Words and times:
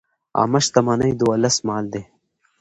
عامه 0.39 0.59
شتمني 0.65 1.11
د 1.15 1.21
ولس 1.29 1.57
مال 1.67 1.85
دی. 1.93 2.03